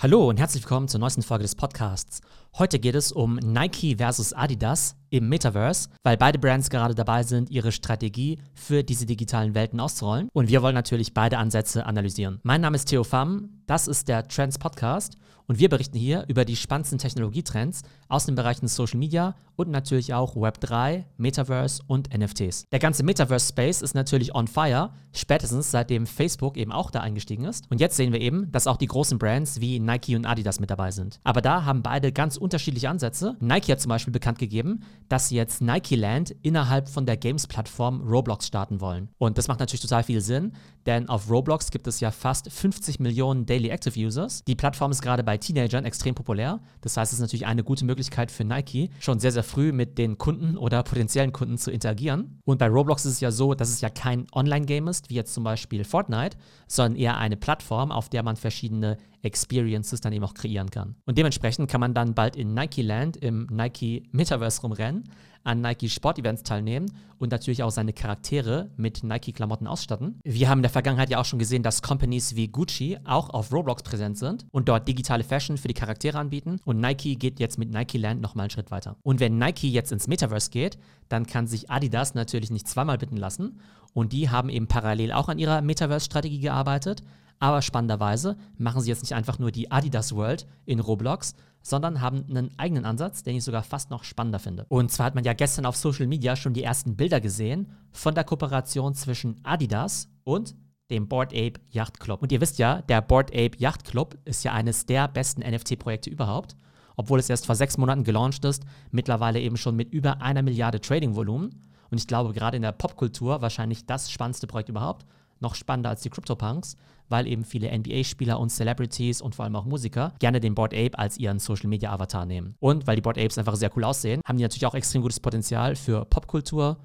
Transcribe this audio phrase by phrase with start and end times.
[0.00, 2.20] Hallo und herzlich willkommen zur neuesten Folge des Podcasts.
[2.56, 7.50] Heute geht es um Nike versus Adidas im Metaverse, weil beide Brands gerade dabei sind,
[7.50, 10.28] ihre Strategie für diese digitalen Welten auszurollen.
[10.32, 12.40] Und wir wollen natürlich beide Ansätze analysieren.
[12.42, 15.16] Mein Name ist Theo Pham, das ist der Trends Podcast
[15.48, 20.12] und wir berichten hier über die spannendsten Technologietrends aus den Bereichen Social Media und natürlich
[20.12, 22.66] auch Web3, Metaverse und NFTs.
[22.70, 27.64] Der ganze Metaverse-Space ist natürlich on fire, spätestens seitdem Facebook eben auch da eingestiegen ist.
[27.70, 30.68] Und jetzt sehen wir eben, dass auch die großen Brands wie Nike und Adidas mit
[30.68, 31.18] dabei sind.
[31.24, 33.36] Aber da haben beide ganz unterschiedliche Ansätze.
[33.40, 38.02] Nike hat zum Beispiel bekannt gegeben, dass sie jetzt Nike Land innerhalb von der Games-Plattform
[38.02, 39.08] Roblox starten wollen.
[39.18, 40.52] Und das macht natürlich total viel Sinn,
[40.86, 44.42] denn auf Roblox gibt es ja fast 50 Millionen Daily Active Users.
[44.44, 46.60] Die Plattform ist gerade bei Teenagern extrem populär.
[46.80, 49.98] Das heißt, es ist natürlich eine gute Möglichkeit für Nike, schon sehr, sehr früh mit
[49.98, 52.40] den Kunden oder potenziellen Kunden zu interagieren.
[52.44, 55.34] Und bei Roblox ist es ja so, dass es ja kein Online-Game ist, wie jetzt
[55.34, 60.34] zum Beispiel Fortnite, sondern eher eine Plattform, auf der man verschiedene Experiences dann eben auch
[60.34, 60.96] kreieren kann.
[61.06, 65.04] Und dementsprechend kann man dann bald in Nike Land im Nike Metaverse rumrennen,
[65.44, 70.20] an Nike Sport-Events teilnehmen und natürlich auch seine Charaktere mit Nike-Klamotten ausstatten.
[70.24, 73.52] Wir haben in der Vergangenheit ja auch schon gesehen, dass Companies wie Gucci auch auf
[73.52, 76.60] Roblox präsent sind und dort digitale Fashion für die Charaktere anbieten.
[76.64, 78.96] Und Nike geht jetzt mit Nike Land nochmal einen Schritt weiter.
[79.02, 83.16] Und wenn Nike jetzt ins Metaverse geht, dann kann sich Adidas natürlich nicht zweimal bitten
[83.16, 83.60] lassen.
[83.94, 87.02] Und die haben eben parallel auch an ihrer Metaverse-Strategie gearbeitet.
[87.38, 92.24] Aber spannenderweise machen sie jetzt nicht einfach nur die Adidas World in Roblox, sondern haben
[92.28, 94.66] einen eigenen Ansatz, den ich sogar fast noch spannender finde.
[94.68, 98.14] Und zwar hat man ja gestern auf Social Media schon die ersten Bilder gesehen von
[98.14, 100.56] der Kooperation zwischen Adidas und
[100.90, 102.22] dem Board Ape Yacht Club.
[102.22, 106.10] Und ihr wisst ja, der Board Ape Yacht Club ist ja eines der besten NFT-Projekte
[106.10, 106.56] überhaupt.
[106.96, 110.80] Obwohl es erst vor sechs Monaten gelauncht ist, mittlerweile eben schon mit über einer Milliarde
[110.80, 111.50] Trading-Volumen.
[111.90, 115.06] Und ich glaube, gerade in der Popkultur wahrscheinlich das spannendste Projekt überhaupt
[115.40, 116.76] noch spannender als die CryptoPunks,
[117.08, 120.98] weil eben viele NBA-Spieler und Celebrities und vor allem auch Musiker gerne den Board Ape
[120.98, 122.54] als ihren Social Media Avatar nehmen.
[122.60, 125.20] Und weil die Board Apes einfach sehr cool aussehen, haben die natürlich auch extrem gutes
[125.20, 126.78] Potenzial für Popkultur,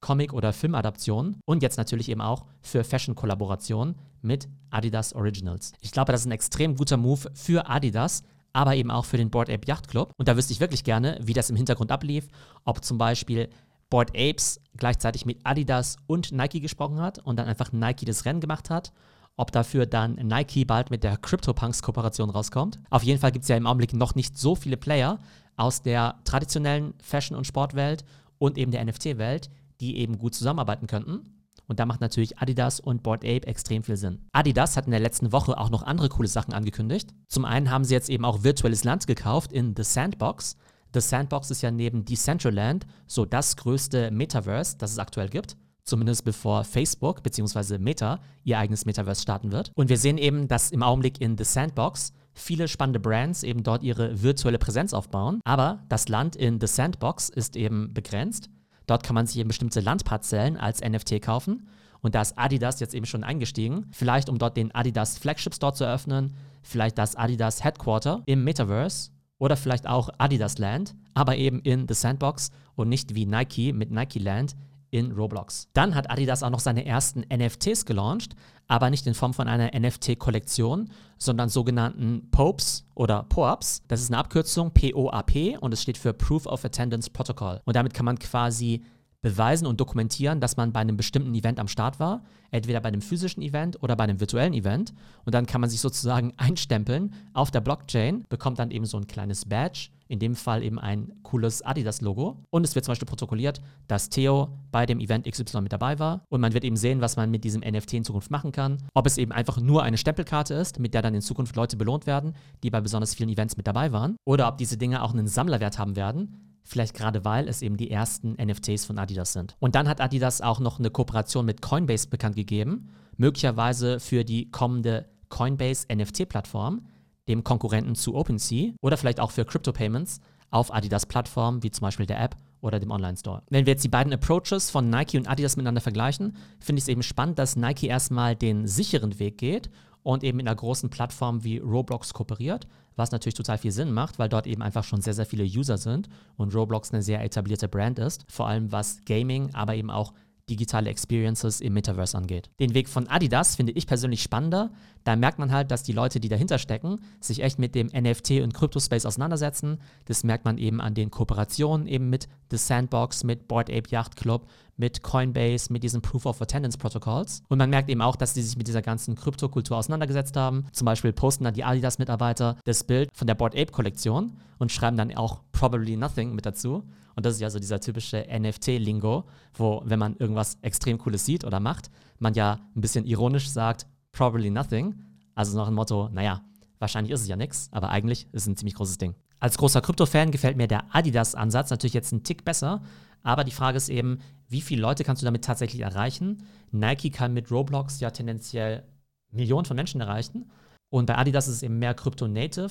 [0.00, 5.72] Comic- oder Filmadaptionen und jetzt natürlich eben auch für Fashion-Kollaborationen mit Adidas Originals.
[5.80, 9.30] Ich glaube, das ist ein extrem guter Move für Adidas, aber eben auch für den
[9.30, 10.12] Board Ape Yacht Club.
[10.16, 12.28] Und da wüsste ich wirklich gerne, wie das im Hintergrund ablief,
[12.64, 13.48] ob zum Beispiel
[13.90, 18.40] Board Apes gleichzeitig mit Adidas und Nike gesprochen hat und dann einfach Nike das Rennen
[18.40, 18.92] gemacht hat.
[19.40, 22.78] Ob dafür dann Nike bald mit der CryptoPunks-Kooperation rauskommt.
[22.90, 25.18] Auf jeden Fall gibt es ja im Augenblick noch nicht so viele Player
[25.56, 28.04] aus der traditionellen Fashion- und Sportwelt
[28.36, 29.48] und eben der NFT-Welt,
[29.80, 31.24] die eben gut zusammenarbeiten könnten.
[31.66, 34.18] Und da macht natürlich Adidas und Board Ape extrem viel Sinn.
[34.32, 37.14] Adidas hat in der letzten Woche auch noch andere coole Sachen angekündigt.
[37.26, 40.58] Zum einen haben sie jetzt eben auch virtuelles Land gekauft in The Sandbox.
[40.92, 45.56] The Sandbox ist ja neben Decentraland so das größte Metaverse, das es aktuell gibt.
[45.90, 47.78] Zumindest bevor Facebook bzw.
[47.78, 49.72] Meta ihr eigenes Metaverse starten wird.
[49.74, 53.82] Und wir sehen eben, dass im Augenblick in The Sandbox viele spannende Brands eben dort
[53.82, 55.40] ihre virtuelle Präsenz aufbauen.
[55.42, 58.50] Aber das Land in The Sandbox ist eben begrenzt.
[58.86, 61.66] Dort kann man sich eben bestimmte Landparzellen als NFT kaufen.
[62.02, 63.86] Und da ist Adidas jetzt eben schon eingestiegen.
[63.90, 69.10] Vielleicht um dort den Adidas Flagship Store zu eröffnen, vielleicht das Adidas Headquarter im Metaverse
[69.38, 73.90] oder vielleicht auch Adidas Land, aber eben in The Sandbox und nicht wie Nike mit
[73.90, 74.54] Nike Land
[74.90, 75.68] in Roblox.
[75.72, 78.34] Dann hat Adidas auch noch seine ersten NFTs gelauncht,
[78.68, 83.82] aber nicht in Form von einer NFT-Kollektion, sondern sogenannten POAPs oder POAPs.
[83.88, 87.60] Das ist eine Abkürzung POAP und es steht für Proof of Attendance Protocol.
[87.64, 88.82] Und damit kann man quasi
[89.22, 93.02] beweisen und dokumentieren, dass man bei einem bestimmten Event am Start war, entweder bei einem
[93.02, 94.94] physischen Event oder bei einem virtuellen Event.
[95.24, 99.06] Und dann kann man sich sozusagen einstempeln auf der Blockchain, bekommt dann eben so ein
[99.06, 102.44] kleines Badge, in dem Fall eben ein cooles Adidas-Logo.
[102.50, 106.24] Und es wird zum Beispiel protokolliert, dass Theo bei dem Event XY mit dabei war.
[106.28, 108.78] Und man wird eben sehen, was man mit diesem NFT in Zukunft machen kann.
[108.94, 112.06] Ob es eben einfach nur eine Stempelkarte ist, mit der dann in Zukunft Leute belohnt
[112.06, 114.16] werden, die bei besonders vielen Events mit dabei waren.
[114.24, 117.90] Oder ob diese Dinge auch einen Sammlerwert haben werden Vielleicht gerade weil es eben die
[117.90, 119.56] ersten NFTs von Adidas sind.
[119.58, 124.50] Und dann hat Adidas auch noch eine Kooperation mit Coinbase bekannt gegeben, möglicherweise für die
[124.52, 126.86] kommende Coinbase NFT-Plattform,
[127.30, 130.20] dem Konkurrenten zu OpenSea oder vielleicht auch für Crypto Payments
[130.50, 133.42] auf Adidas Plattformen wie zum Beispiel der App oder dem Online-Store.
[133.48, 136.88] Wenn wir jetzt die beiden Approaches von Nike und Adidas miteinander vergleichen, finde ich es
[136.88, 139.70] eben spannend, dass Nike erstmal den sicheren Weg geht
[140.02, 142.66] und eben in einer großen Plattform wie Roblox kooperiert,
[142.96, 145.78] was natürlich total viel Sinn macht, weil dort eben einfach schon sehr, sehr viele User
[145.78, 150.12] sind und Roblox eine sehr etablierte Brand ist, vor allem was Gaming, aber eben auch
[150.50, 152.50] digitale Experiences im Metaverse angeht.
[152.58, 154.70] Den Weg von Adidas finde ich persönlich spannender,
[155.04, 158.42] da merkt man halt, dass die Leute, die dahinter stecken, sich echt mit dem NFT
[158.42, 159.78] und Crypto-Space auseinandersetzen.
[160.04, 164.16] Das merkt man eben an den Kooperationen eben mit The Sandbox, mit Board Ape Yacht
[164.16, 167.42] Club, mit Coinbase, mit diesen Proof of Attendance Protocols.
[167.48, 170.66] Und man merkt eben auch, dass die sich mit dieser ganzen Kryptokultur auseinandergesetzt haben.
[170.72, 175.14] Zum Beispiel posten dann die Adidas-Mitarbeiter das Bild von der Board Ape-Kollektion und schreiben dann
[175.16, 176.88] auch Probably Nothing mit dazu.
[177.14, 181.44] Und das ist ja so dieser typische NFT-Lingo, wo, wenn man irgendwas extrem Cooles sieht
[181.44, 184.94] oder macht, man ja ein bisschen ironisch sagt, probably nothing.
[185.34, 186.40] Also nach dem Motto, naja,
[186.78, 189.14] wahrscheinlich ist es ja nichts, aber eigentlich ist es ein ziemlich großes Ding.
[189.38, 192.80] Als großer Krypto-Fan gefällt mir der Adidas-Ansatz natürlich jetzt einen Tick besser,
[193.22, 196.42] aber die Frage ist eben, wie viele Leute kannst du damit tatsächlich erreichen?
[196.70, 198.84] Nike kann mit Roblox ja tendenziell
[199.30, 200.50] Millionen von Menschen erreichen.
[200.88, 202.70] Und bei Adidas ist es eben mehr Crypto-Native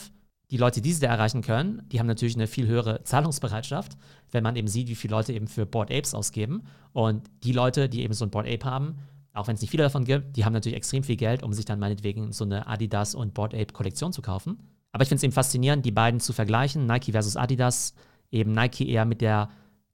[0.51, 3.97] die Leute, die sie da erreichen können, die haben natürlich eine viel höhere Zahlungsbereitschaft,
[4.31, 6.63] wenn man eben sieht, wie viele Leute eben für Board Apes ausgeben.
[6.91, 8.95] Und die Leute, die eben so ein Board Ape haben,
[9.33, 11.65] auch wenn es nicht viele davon gibt, die haben natürlich extrem viel Geld, um sich
[11.65, 14.57] dann meinetwegen so eine Adidas und Board Ape Kollektion zu kaufen.
[14.91, 17.93] Aber ich finde es eben faszinierend, die beiden zu vergleichen, Nike versus Adidas.
[18.31, 19.49] Eben Nike eher mit der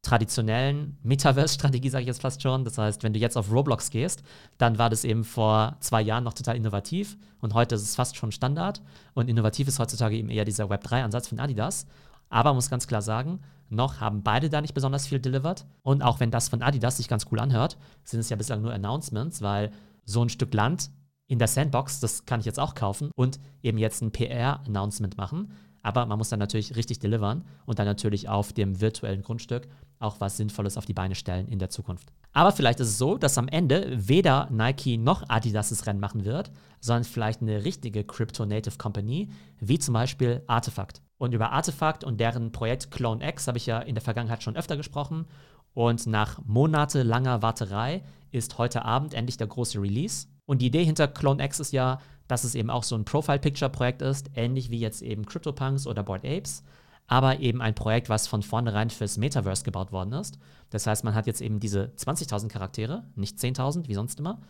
[0.06, 2.64] traditionellen Metaverse-Strategie, sage ich jetzt fast schon.
[2.64, 4.24] Das heißt, wenn du jetzt auf Roblox gehst,
[4.58, 8.16] dann war das eben vor zwei Jahren noch total innovativ und heute ist es fast
[8.16, 8.82] schon Standard.
[9.14, 11.88] Und innovativ ist heutzutage eben eher dieser Web3-Ansatz von Adidas.
[12.30, 15.66] Aber man muss ganz klar sagen, noch haben beide da nicht besonders viel delivered.
[15.82, 18.74] Und auch wenn das von Adidas sich ganz cool anhört, sind es ja bislang nur
[18.74, 19.72] Announcements, weil
[20.06, 20.92] so ein Stück Land
[21.28, 25.52] in der Sandbox, das kann ich jetzt auch kaufen und eben jetzt ein PR-Announcement machen.
[25.82, 29.68] Aber man muss dann natürlich richtig delivern und dann natürlich auf dem virtuellen Grundstück
[30.00, 32.12] auch was Sinnvolles auf die Beine stellen in der Zukunft.
[32.34, 36.26] Aber vielleicht ist es so, dass am Ende weder Nike noch Adidas das Rennen machen
[36.26, 36.52] wird,
[36.82, 41.02] sondern vielleicht eine richtige Crypto-Native Company, wie zum Beispiel Artefakt.
[41.18, 44.58] Und über Artefakt und deren Projekt Clone X habe ich ja in der Vergangenheit schon
[44.58, 45.26] öfter gesprochen.
[45.74, 50.28] Und nach monatelanger Warterei ist heute Abend endlich der große Release.
[50.46, 54.02] Und die Idee hinter Clone X ist ja, dass es eben auch so ein Profile-Picture-Projekt
[54.02, 56.64] ist, ähnlich wie jetzt eben CryptoPunks oder Board Apes,
[57.08, 60.40] aber eben ein Projekt, was von vornherein fürs Metaverse gebaut worden ist.
[60.70, 64.42] Das heißt, man hat jetzt eben diese 20.000 Charaktere, nicht 10.000 wie sonst immer.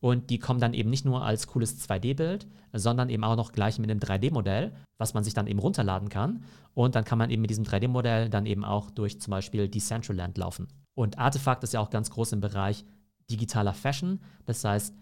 [0.00, 3.78] Und die kommen dann eben nicht nur als cooles 2D-Bild, sondern eben auch noch gleich
[3.78, 6.42] mit einem 3D-Modell, was man sich dann eben runterladen kann.
[6.74, 10.36] Und dann kann man eben mit diesem 3D-Modell dann eben auch durch zum Beispiel Decentraland
[10.38, 10.66] laufen.
[10.94, 12.84] Und Artefakt ist ja auch ganz groß im Bereich
[13.30, 14.20] digitaler Fashion.
[14.44, 14.92] Das heißt,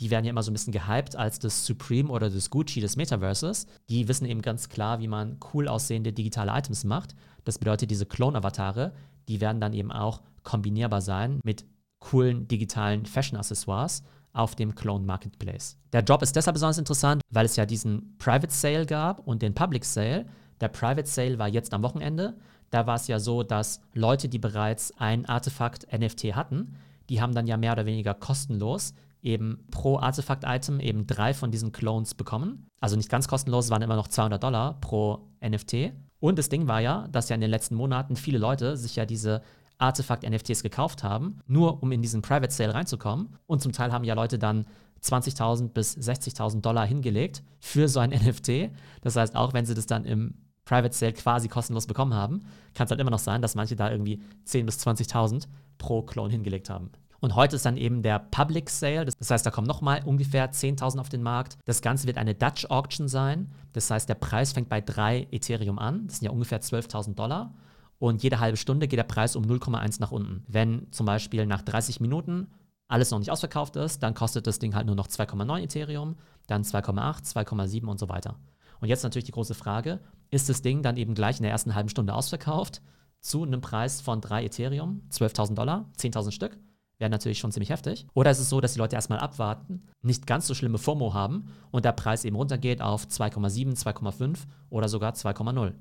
[0.00, 2.96] die werden ja immer so ein bisschen gehypt als das Supreme oder das Gucci des
[2.96, 3.66] Metaverses.
[3.88, 7.14] Die wissen eben ganz klar, wie man cool aussehende digitale Items macht.
[7.44, 8.92] Das bedeutet, diese Clone-Avatare,
[9.28, 11.64] die werden dann eben auch kombinierbar sein mit
[11.98, 15.76] coolen digitalen Fashion-Accessoires auf dem Clone Marketplace.
[15.92, 19.54] Der Job ist deshalb besonders interessant, weil es ja diesen Private Sale gab und den
[19.54, 20.26] Public Sale.
[20.60, 22.36] Der Private Sale war jetzt am Wochenende.
[22.70, 26.76] Da war es ja so, dass Leute, die bereits ein Artefakt NFT hatten,
[27.08, 31.72] die haben dann ja mehr oder weniger kostenlos eben pro Artefakt-Item eben drei von diesen
[31.72, 32.68] Clones bekommen.
[32.80, 35.92] Also nicht ganz kostenlos, es waren immer noch 200 Dollar pro NFT.
[36.20, 39.06] Und das Ding war ja, dass ja in den letzten Monaten viele Leute sich ja
[39.06, 39.42] diese
[39.78, 43.36] Artefakt-NFTs gekauft haben, nur um in diesen Private Sale reinzukommen.
[43.46, 44.66] Und zum Teil haben ja Leute dann
[45.02, 48.70] 20.000 bis 60.000 Dollar hingelegt für so ein NFT.
[49.02, 50.34] Das heißt, auch wenn sie das dann im
[50.64, 52.40] Private Sale quasi kostenlos bekommen haben,
[52.74, 55.48] kann es halt immer noch sein, dass manche da irgendwie 10.000 bis 20.000
[55.78, 56.90] pro Clone hingelegt haben.
[57.20, 59.04] Und heute ist dann eben der Public Sale.
[59.04, 61.58] Das heißt, da kommen nochmal ungefähr 10.000 auf den Markt.
[61.64, 63.50] Das Ganze wird eine Dutch Auction sein.
[63.72, 66.06] Das heißt, der Preis fängt bei 3 Ethereum an.
[66.06, 67.54] Das sind ja ungefähr 12.000 Dollar.
[67.98, 70.44] Und jede halbe Stunde geht der Preis um 0,1 nach unten.
[70.46, 72.46] Wenn zum Beispiel nach 30 Minuten
[72.86, 76.16] alles noch nicht ausverkauft ist, dann kostet das Ding halt nur noch 2,9 Ethereum,
[76.46, 78.36] dann 2,8, 2,7 und so weiter.
[78.80, 79.98] Und jetzt natürlich die große Frage,
[80.30, 82.80] ist das Ding dann eben gleich in der ersten halben Stunde ausverkauft
[83.20, 86.56] zu einem Preis von 3 Ethereum, 12.000 Dollar, 10.000 Stück?
[86.98, 88.06] Wäre natürlich schon ziemlich heftig.
[88.14, 91.52] Oder ist es so, dass die Leute erstmal abwarten, nicht ganz so schlimme FOMO haben
[91.70, 94.38] und der Preis eben runtergeht auf 2,7, 2,5
[94.70, 95.72] oder sogar 2,0.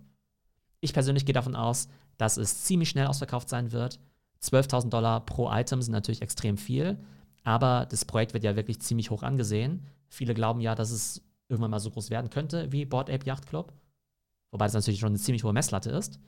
[0.80, 4.00] Ich persönlich gehe davon aus, dass es ziemlich schnell ausverkauft sein wird.
[4.44, 7.00] 12.000 Dollar pro Item sind natürlich extrem viel,
[7.44, 9.86] aber das Projekt wird ja wirklich ziemlich hoch angesehen.
[10.10, 13.48] Viele glauben ja, dass es irgendwann mal so groß werden könnte wie Board Ape Yacht
[13.48, 13.74] Club,
[14.52, 16.20] wobei das natürlich schon eine ziemlich hohe Messlatte ist.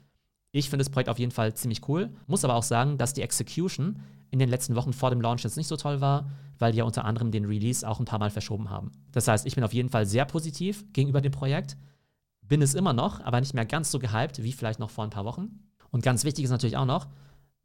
[0.51, 3.21] Ich finde das Projekt auf jeden Fall ziemlich cool, muss aber auch sagen, dass die
[3.21, 3.99] Execution
[4.31, 6.83] in den letzten Wochen vor dem Launch jetzt nicht so toll war, weil die ja
[6.83, 8.91] unter anderem den Release auch ein paar Mal verschoben haben.
[9.11, 11.77] Das heißt, ich bin auf jeden Fall sehr positiv gegenüber dem Projekt,
[12.41, 15.11] bin es immer noch, aber nicht mehr ganz so gehypt wie vielleicht noch vor ein
[15.11, 15.59] paar Wochen.
[15.91, 17.07] Und ganz wichtig ist natürlich auch noch,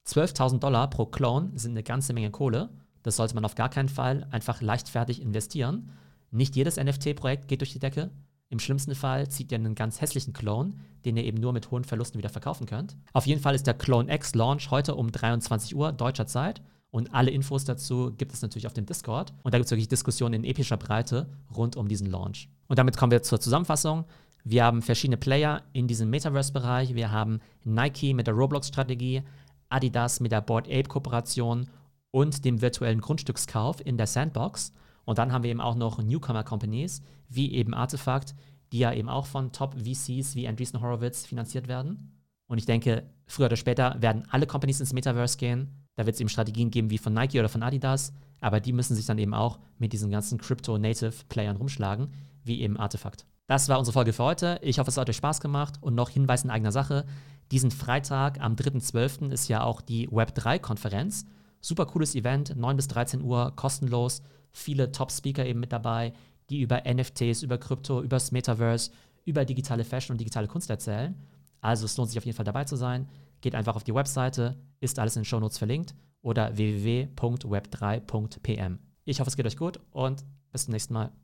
[0.07, 2.69] 12.000 Dollar pro Clone sind eine ganze Menge Kohle.
[3.03, 5.91] Das sollte man auf gar keinen Fall einfach leichtfertig investieren.
[6.31, 8.11] Nicht jedes NFT-Projekt geht durch die Decke.
[8.51, 10.75] Im schlimmsten Fall zieht ihr einen ganz hässlichen Clone,
[11.05, 12.97] den ihr eben nur mit hohen Verlusten wieder verkaufen könnt.
[13.13, 16.63] Auf jeden Fall ist der Clone X Launch heute um 23 Uhr deutscher Zeit
[16.95, 19.33] Und alle Infos dazu gibt es natürlich auf dem Discord.
[19.43, 22.49] Und da gibt es wirklich Diskussionen in epischer Breite rund um diesen Launch.
[22.69, 24.05] Und damit kommen wir zur Zusammenfassung.
[24.45, 26.95] Wir haben verschiedene Player in diesem Metaverse-Bereich.
[26.95, 29.23] Wir haben Nike mit der Roblox-Strategie,
[29.71, 31.69] Adidas mit der Board Ape-Kooperation
[32.13, 34.73] und dem virtuellen Grundstückskauf in der Sandbox.
[35.05, 38.35] Und dann haben wir eben auch noch Newcomer-Companies, wie eben Artefakt,
[38.73, 42.13] die ja eben auch von Top-VCs wie Andreessen Horowitz finanziert werden.
[42.47, 45.87] Und ich denke, früher oder später werden alle Companies ins Metaverse gehen.
[45.97, 48.95] Da wird es eben Strategien geben wie von Nike oder von Adidas, aber die müssen
[48.95, 52.09] sich dann eben auch mit diesen ganzen Crypto-Native-Playern rumschlagen,
[52.43, 53.27] wie eben Artefakt.
[53.47, 54.59] Das war unsere Folge für heute.
[54.63, 57.05] Ich hoffe, es hat euch Spaß gemacht und noch Hinweis in eigener Sache.
[57.53, 59.31] Diesen Freitag am 3.12.
[59.31, 61.27] ist ja auch die Web3-Konferenz.
[61.65, 64.21] Super cooles Event, 9 bis 13 Uhr, kostenlos.
[64.53, 66.13] Viele Top-Speaker eben mit dabei,
[66.51, 68.91] die über NFTs, über Krypto, über das Metaverse,
[69.25, 71.15] über digitale Fashion und digitale Kunst erzählen.
[71.63, 73.09] Also es lohnt sich auf jeden Fall dabei zu sein.
[73.41, 78.79] Geht einfach auf die Webseite, ist alles in den Shownotes verlinkt oder www.web3.pm.
[79.07, 81.13] Ich hoffe, es geht euch gut und bis zum nächsten Mal.